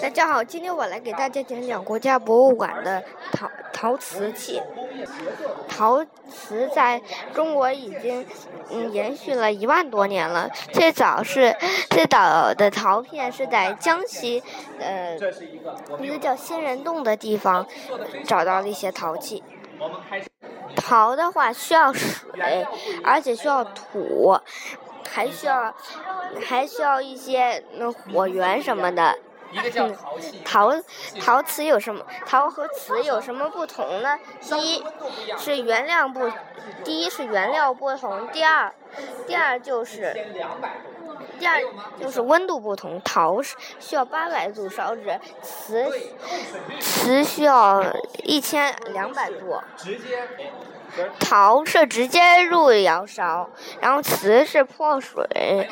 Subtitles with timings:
[0.00, 4.62] 大家好，今天我来给大家讲讲国家博物馆的陶陶瓷器。
[5.68, 7.02] 陶瓷在
[7.34, 8.26] 中国已经
[8.70, 10.48] 嗯延续了一万多年了。
[10.72, 11.54] 最早是
[11.90, 14.42] 最早的陶片是在江西
[14.80, 15.18] 呃
[16.00, 17.66] 一个叫仙人洞的地方
[18.24, 19.44] 找到了一些陶器。
[20.76, 22.66] 陶的话需要水，
[23.04, 24.34] 而且需要土，
[25.10, 25.74] 还需要
[26.42, 29.18] 还需要一些那火源什么的。
[29.52, 30.72] 一个叫陶器，陶
[31.20, 32.04] 陶瓷有什么？
[32.24, 34.18] 陶和瓷有什么不同呢？
[34.40, 34.84] 第一
[35.38, 36.30] 是原料不，
[36.82, 38.26] 第一是原料不同。
[38.28, 38.72] 第二，
[39.26, 40.16] 第二就是
[41.38, 41.60] 第二
[42.00, 43.00] 就是温度不同。
[43.04, 45.86] 陶是需要八百度烧制，瓷
[46.80, 47.84] 瓷需要
[48.22, 49.60] 一千两百度。
[49.76, 50.26] 直接。
[51.18, 53.48] 陶是直接入窑烧，
[53.80, 55.68] 然后瓷是破水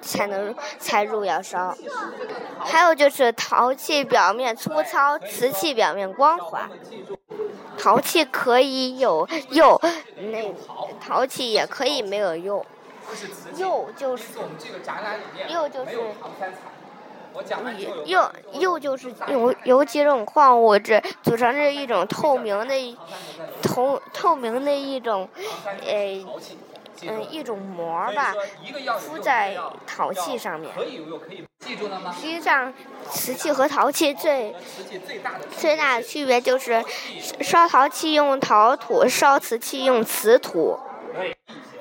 [0.00, 1.76] 才能才入窑烧。
[2.58, 6.68] 还有就是陶器表面粗糙，瓷器表面光滑。
[7.78, 9.80] 陶器可以有釉，
[10.16, 10.54] 那
[11.00, 12.66] 陶器也可以没有釉。
[13.54, 14.24] 釉就是
[15.48, 15.90] 釉就是。
[18.06, 22.96] 釉釉就是由由几种矿物质组成的一种透明的
[23.62, 25.28] 透透明的一种
[25.86, 26.24] 呃
[27.02, 28.34] 嗯一种膜吧，
[28.98, 30.70] 敷在陶器上面。
[31.60, 32.72] 实际上，
[33.10, 34.54] 瓷器和陶器最
[35.56, 36.84] 最大的区别就是
[37.40, 40.78] 烧陶器用陶土，烧瓷器用瓷土，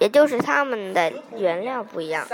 [0.00, 2.26] 也就是它们的原料不一样。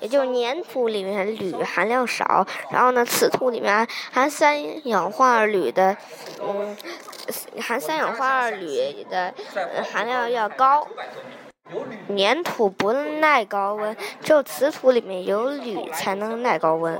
[0.00, 5.96] 也就是粘土里面铝含量少，然后呢，瓷土里面含三氧化二铝的，
[6.40, 6.76] 嗯，
[7.60, 9.34] 含三氧化二铝的
[9.92, 10.86] 含量要高。
[12.16, 16.98] 粘土不耐高温，只有瓷土里面有铝才能耐高温。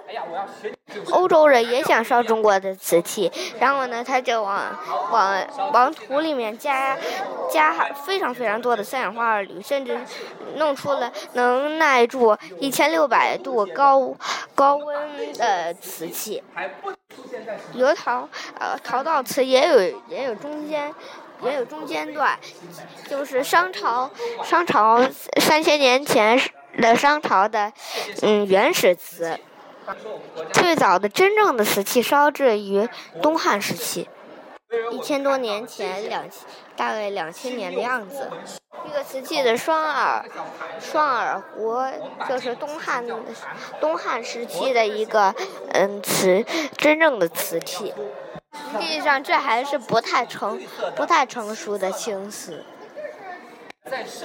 [1.11, 4.79] 欧洲人也想烧中国的瓷器，然后呢，他就往
[5.11, 6.97] 往往土里面加
[7.53, 7.73] 加
[8.07, 9.99] 非常非常多的三氧化二铝，甚至
[10.57, 14.15] 弄出了能耐住一千六百度高
[14.55, 16.43] 高温的瓷器。
[17.75, 18.29] 有陶
[18.59, 20.95] 呃陶到瓷也有也有中间。
[21.41, 22.37] 也有中间段，
[23.09, 24.11] 就是商朝，
[24.43, 25.01] 商朝
[25.41, 26.37] 三千年前
[26.79, 27.73] 的商朝的，
[28.23, 29.39] 嗯，原始瓷。
[30.53, 32.89] 最早的真正的瓷器烧制于
[33.23, 34.09] 东汉时期，
[34.91, 36.25] 一千多年前两，
[36.77, 38.31] 大概两千年的样子。
[38.87, 40.25] 这个瓷器的双耳，
[40.81, 41.77] 双耳壶
[42.29, 43.05] 就是东汉
[43.81, 45.35] 东汉时期的一个
[45.73, 46.45] 嗯瓷
[46.77, 47.93] 真正的瓷器。
[48.73, 50.61] 实际上，这还是不太成、
[50.97, 52.65] 不太成熟的青瓷。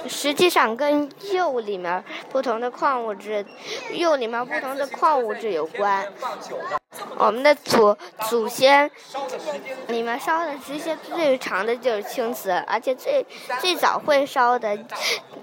[0.08, 3.44] 实际上，跟釉里面不同的矿物质、
[3.92, 6.06] 釉里面不同的矿物质有关。
[7.16, 7.96] 我们的祖
[8.28, 8.90] 祖先
[9.88, 13.24] 里面烧的时间最长的就是青瓷，而且最
[13.60, 14.78] 最早会烧的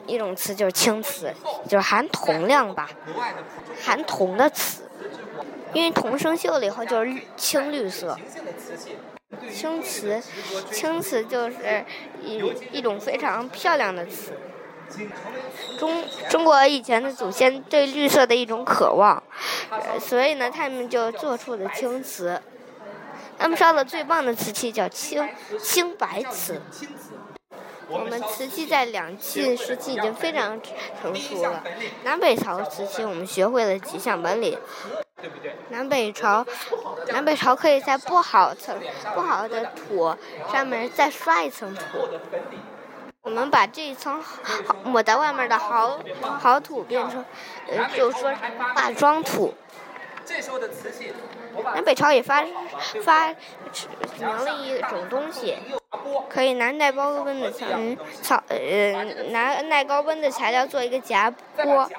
[0.05, 1.33] 一种瓷就是青瓷，
[1.67, 2.89] 就是含铜量吧，
[3.81, 4.83] 含铜的瓷。
[5.73, 8.17] 因为铜生锈了以后就是青绿色，
[9.51, 10.21] 青瓷，
[10.71, 11.85] 青瓷就是
[12.21, 14.33] 一一种非常漂亮的瓷。
[15.79, 19.23] 中中国以前的祖先对绿色的一种渴望，
[19.99, 22.41] 所以呢，他们就做出了青瓷。
[23.39, 25.27] 他们烧的最棒的瓷器叫青
[25.59, 26.61] 青白瓷。
[27.87, 30.59] 我们瓷器在两晋时期已经非常
[31.01, 31.63] 成熟了。
[32.03, 34.57] 南北朝瓷器我们学会了几项本领。
[35.69, 36.45] 南北朝，
[37.07, 38.79] 南北朝可以在不好层、
[39.13, 40.15] 不好的土
[40.51, 42.07] 上面再刷一层土。
[43.23, 44.21] 我们把这一层
[44.83, 45.99] 抹在外面的好
[46.39, 47.23] 好土变成，
[47.69, 48.33] 呃，就说
[48.75, 49.53] 化妆土。
[51.73, 52.43] 南北朝也发
[53.03, 55.57] 发明了一种东西，
[56.29, 57.67] 可以拿耐高温的材
[58.21, 61.89] 草呃拿耐高温的材料做一个夹钵。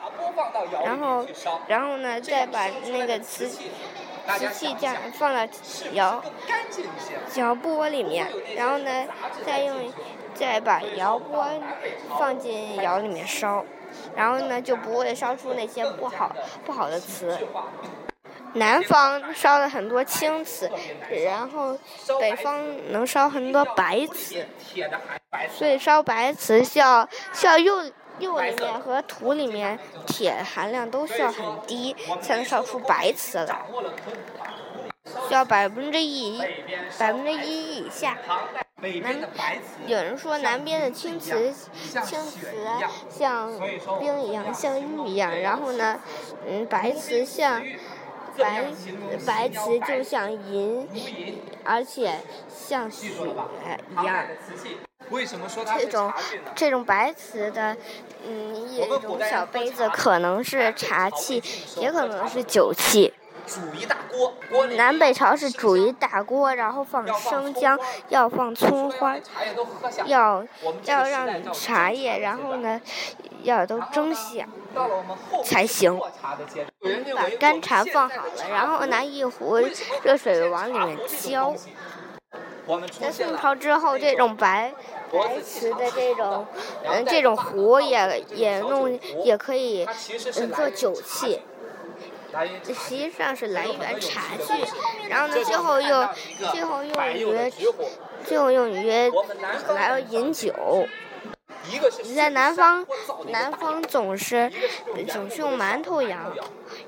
[0.84, 1.26] 然后，
[1.66, 5.52] 然后呢，再把那个瓷瓷器架放到
[5.92, 6.22] 窑
[7.34, 8.26] 窑钵里面，
[8.56, 9.06] 然后呢，
[9.44, 9.92] 再用
[10.34, 11.46] 再把窑钵
[12.18, 13.64] 放进窑里面烧，
[14.14, 17.38] 然后呢，就不会烧出那些不好不好的瓷。
[18.54, 20.70] 南方烧了很多青瓷，
[21.24, 21.78] 然后
[22.20, 24.46] 北方能烧很多白瓷，
[25.50, 27.90] 所以烧白瓷需要需要用。
[28.18, 33.62] 釉里面和土里面铁含量都需要很低，才能烧出白瓷来。
[35.28, 36.40] 需要百分之一，
[36.98, 38.16] 百分之一以下。
[39.00, 39.16] 南
[39.86, 41.52] 有人说南边的青瓷，
[42.04, 42.56] 青瓷
[43.08, 43.52] 像
[44.00, 45.40] 冰一样，像玉一样。
[45.40, 46.00] 然后呢，
[46.48, 47.62] 嗯，白瓷像
[48.36, 48.64] 白
[49.26, 50.88] 白瓷就像银，
[51.64, 52.18] 而且
[52.48, 54.26] 像雪一样。
[55.12, 56.12] 为什么说它这种？
[56.54, 57.76] 这种白瓷的，
[58.26, 61.42] 嗯，一种小杯子可能是茶器，
[61.76, 63.12] 也可能是酒器。
[63.44, 67.76] 煮一大锅，南北朝是煮一大锅，然后放生姜，
[68.08, 69.16] 要放葱花。
[70.06, 70.46] 要
[70.84, 72.80] 要让茶叶，然后呢，
[73.42, 74.48] 要都蒸香。
[74.72, 76.00] 到了我们后才行
[77.14, 79.58] 把干茶放好了，然后拿一壶
[80.04, 81.52] 热水往里面浇。
[83.00, 84.72] 在宋朝之后，这种白
[85.12, 86.46] 白瓷的这种，
[86.84, 89.86] 嗯，这种壶也也弄也可以
[90.54, 91.40] 做酒器，
[92.66, 94.52] 实际上是来源茶具，
[95.08, 96.08] 然后呢，最后又
[96.52, 97.52] 最后用于，
[98.24, 99.12] 最后用于
[99.74, 100.54] 来饮酒。
[102.02, 102.84] 你在南方
[103.28, 104.50] 南方总是
[105.08, 106.18] 总是用馒头窑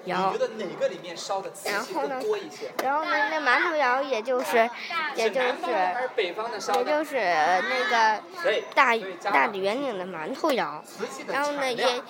[0.06, 2.70] 窑你觉，得哪个里面烧的瓷器然后呢更多一些？
[2.82, 4.68] 然后呢，那馒头窑也就是
[5.16, 5.46] 也就是？
[6.76, 8.20] 也就是那个
[8.74, 8.96] 大
[9.30, 10.82] 大的圆顶的馒头窑，
[11.28, 12.02] 然后呢也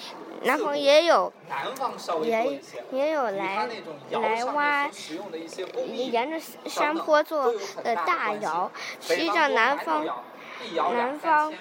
[0.43, 1.33] 南方也有
[2.23, 2.61] 也。
[2.91, 3.69] 也有来
[4.11, 4.89] 来挖
[5.95, 7.53] 沿着山坡做
[7.83, 8.71] 的大窑，
[9.01, 10.07] 实际上南方
[10.95, 11.53] 南方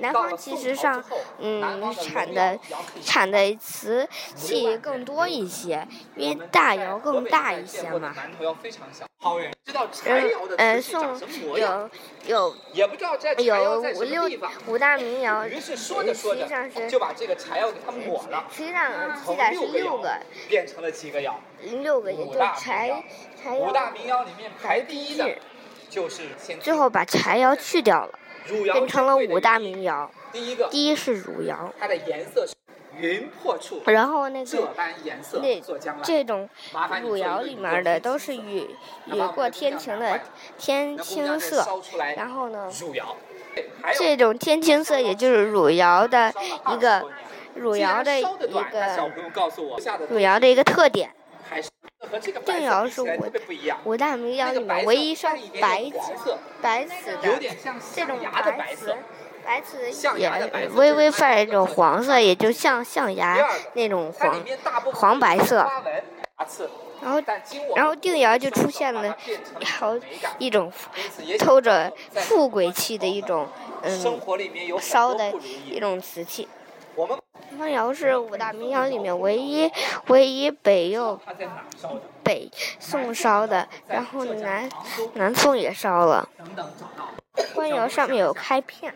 [0.00, 1.02] 南方其实上
[1.38, 2.58] 嗯产的
[3.04, 5.86] 产的瓷器更多一些，
[6.16, 8.14] 因为大窑更大一些嘛。
[8.16, 9.50] 嗯
[10.56, 11.90] 呃，瓷器长宋有
[12.26, 12.88] 有有
[13.96, 14.30] 五六。
[14.66, 18.90] 五大名窑，实际上是就把这个柴窑给它抹了，实际上
[19.22, 20.18] 记载是六六个，
[20.48, 21.38] 变成了几个窑。
[21.82, 23.04] 六个也就柴柴窑
[23.42, 25.28] 柴五大窑，名窑里面排第一的
[25.90, 28.18] 就是先最后把柴窑去掉了，
[28.72, 30.10] 变成了五大名窑。
[30.32, 32.54] 第一个，第一是汝窑，它的颜色是
[32.98, 34.68] 云破处，然后那个
[35.40, 35.60] 那。
[36.02, 36.48] 这种
[37.02, 38.68] 汝窑里面的都是雨
[39.06, 40.20] 雨过天晴的
[40.58, 41.66] 天青色，
[42.16, 42.70] 然后呢，
[43.98, 47.06] 这种天青色也就是汝窑的烧了20一个
[47.54, 49.10] 汝窑的一个
[50.08, 51.10] 汝窑的一个特点。
[51.48, 51.68] 还是
[52.10, 53.02] 和这个定窑是。
[53.84, 55.30] 五大名窑里面唯一烧
[55.60, 57.38] 白瓷，白瓷的
[57.94, 58.18] 这种
[58.56, 58.96] 白瓷。，
[59.44, 60.30] 白瓷的也
[60.74, 64.44] 微微泛就是它的一种黄色，也就像象牙那种黄
[64.92, 65.66] 黄白色。
[67.02, 67.22] 然后，
[67.74, 69.16] 然后定窑就出现了
[69.64, 69.94] 好
[70.38, 70.70] 一种
[71.38, 73.48] 透着富贵气的一种
[73.82, 74.20] 嗯
[74.80, 75.32] 烧的
[75.66, 76.46] 一种瓷器。
[77.60, 79.70] 我们方窑是五大名窑里面唯一
[80.06, 81.20] 唯一北又？
[82.24, 84.66] 北宋烧的，然后南
[85.12, 86.26] 南宋也烧了。
[87.54, 88.92] 官窑上面有开片，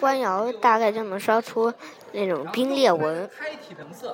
[0.00, 1.72] 官窑大概就能烧出
[2.12, 3.28] 那种冰裂纹，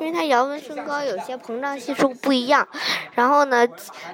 [0.00, 2.66] 因为它窑温升高有些膨胀系数不一样。
[3.14, 3.66] 然后呢，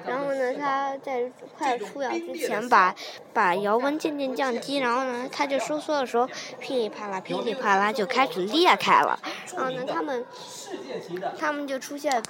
[0.05, 2.93] 然后呢，它在快出窑之前把
[3.33, 6.27] 把窑温渐渐降低，然后呢，它就收缩的时候
[6.59, 9.19] 噼里啪啦噼里啪啦就开始裂开了。
[9.55, 12.21] 然后呢，它们世界级的它们就出现。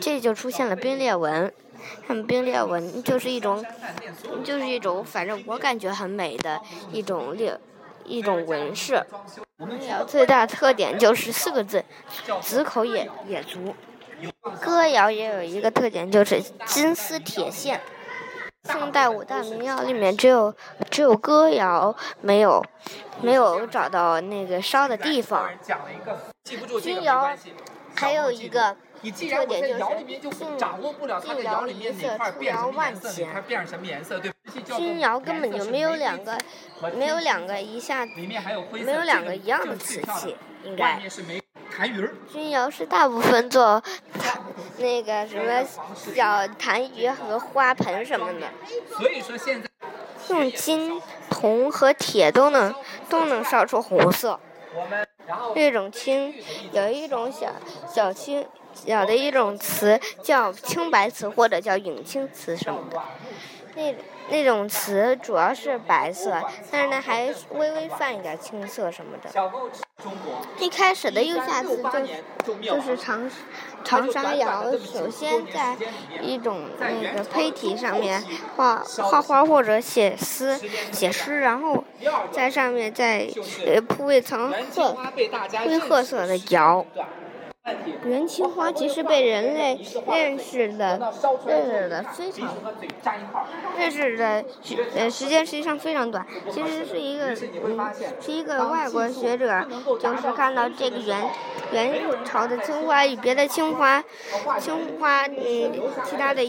[0.00, 1.52] 这就出现了冰裂纹，
[2.06, 3.64] 它们冰裂纹就是一种，
[4.44, 6.60] 就是一种，反正我感觉很美的
[6.90, 7.58] 一种裂，
[8.04, 9.04] 一种纹饰。
[9.88, 11.84] 窑最大特点就是四个字：
[12.40, 13.74] 子口也也足。
[14.60, 17.80] 歌谣也有一个特点，就是金丝铁线。
[18.64, 20.54] 宋代五大名窑里面只有
[20.90, 22.62] 只有歌谣没有
[23.22, 25.48] 没有找到那个烧的地方。
[25.62, 27.30] 讲了一个，记不住这个没金窑。
[27.94, 34.36] 还有一个你既然我在特点就是窑里面就进掌握不了它的窑里面哪块变什么颜色，哪块变什么颜色，对吧？
[34.44, 36.38] 这些叫做金窑根本就没有两个
[36.96, 41.00] 没有两个一下没有两个一样的瓷器，应该。
[42.30, 43.82] 钧窑是大部分做
[44.76, 45.64] 那个什么
[45.94, 48.48] 小痰盂和花盆什么的，
[48.98, 49.68] 所以说现在
[50.28, 52.74] 用金、铜和铁都能
[53.08, 54.38] 都能烧出红色。
[54.74, 56.34] 我们然后这种青
[56.72, 57.54] 有一种小
[57.88, 63.00] 小青小的一种词叫青白瓷或者叫影青瓷什么的，
[63.74, 63.94] 那
[64.30, 69.50] 那种瓷主要是白色，但是呢还微微泛一点青色什么的。
[70.58, 72.22] 一开始的釉下瓷就年
[72.62, 73.30] 就是长
[73.84, 75.76] 长沙窑，首先在
[76.22, 78.22] 一种那个胚体上面
[78.56, 80.58] 画画花或者写诗
[80.92, 81.84] 写诗，然后
[82.30, 83.28] 在上面再
[83.66, 84.96] 呃铺一层褐
[85.64, 86.86] 灰褐色的窑
[88.06, 91.12] 元青花其实被人类认识的
[91.46, 92.56] 认识的非常
[93.78, 96.26] 认识的时呃时间实际上非常短。
[96.50, 99.66] 其实是一个嗯是一个外国学者，
[100.00, 101.22] 就是看到这个元
[101.72, 104.02] 元朝的青花与别的青花
[104.58, 105.72] 青花嗯
[106.04, 106.42] 其他的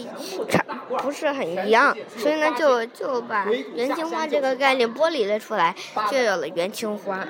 [0.48, 0.64] 差
[0.96, 5.74] 不是很一样，所以呢就就把元青花这个概念剥离了出来，
[6.10, 7.28] 就有了元青花。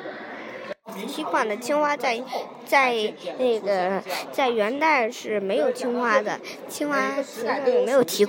[1.06, 2.22] 提款的青蛙在
[2.64, 2.94] 在
[3.38, 8.24] 那个在元代是没有青蛙的，青蛙实际上没有提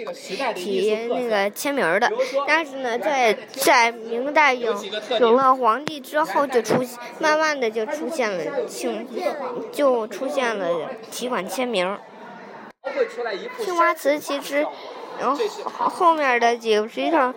[0.56, 2.12] 提那个签名的。
[2.48, 4.76] 但是呢，在在明代有
[5.20, 6.84] 有了皇帝之后就出
[7.20, 9.08] 慢慢的就出现了青
[9.72, 11.98] 就出现了提款签名。
[13.64, 14.66] 青蛙瓷其实，
[15.20, 15.38] 然后
[15.88, 17.34] 后面的几个实际上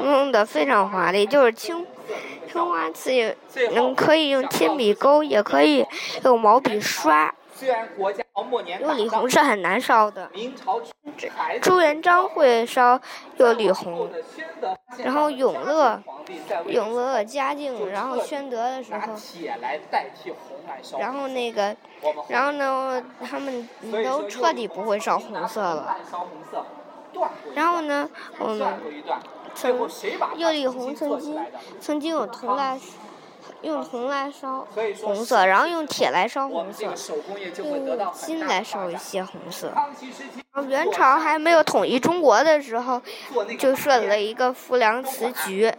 [0.00, 1.86] 弄得非常华丽，就是青。
[2.50, 3.36] 青花瓷也
[3.74, 5.86] 能可以用铅笔勾，也可以
[6.24, 7.34] 用毛笔刷。
[8.80, 10.30] 用李红是很难烧的。
[11.60, 13.00] 朱元璋会烧
[13.36, 14.08] 釉里红，
[14.98, 16.00] 然后永乐，
[16.68, 19.00] 永乐嘉靖，然后宣德的时候，
[21.00, 21.74] 然后那个，
[22.28, 23.68] 然后呢，他们
[24.04, 25.96] 都彻底不会烧红色了。
[27.56, 28.72] 然后呢，我们。
[29.60, 29.76] 曾
[30.36, 31.36] 釉里红曾经
[31.80, 32.78] 曾经有铜来
[33.62, 34.64] 用铜来烧
[35.02, 36.84] 红色，然后用铁来烧红色，
[37.56, 39.72] 用金来烧一些红色。
[40.68, 43.02] 元朝还没有统一中国的时候，
[43.58, 45.72] 就设了一个浮梁瓷局，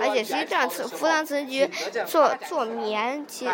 [0.00, 1.68] 而且实际上瓷浮梁瓷局
[2.06, 3.48] 做做棉，其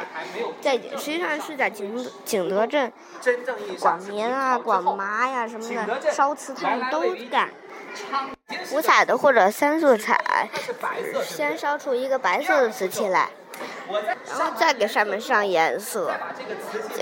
[0.61, 2.93] 在实际上是在景景德镇
[3.81, 7.51] 管棉啊、管麻呀什么的，烧瓷他们都干。
[8.73, 10.49] 五彩的或者三色彩，
[11.25, 13.29] 先烧出一个白色的瓷器来，
[14.29, 16.13] 然后再给上面上颜色，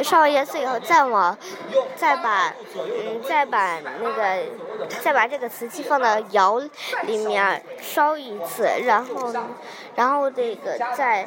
[0.02, 1.36] 上完颜色以后再往，
[1.96, 4.44] 再把，嗯，再把那个，
[5.00, 6.60] 再把这个瓷器放到窑
[7.02, 9.32] 里面烧一次，然后，
[9.94, 11.26] 然后这个再，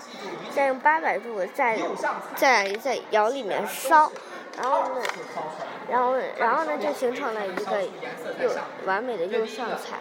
[0.54, 1.80] 再用八百度再，
[2.36, 4.12] 再在窑里面烧。
[4.58, 5.02] 然后呢，
[5.90, 7.84] 然后然后呢，就形成了一个
[8.42, 8.50] 又
[8.86, 10.00] 完美的右上彩。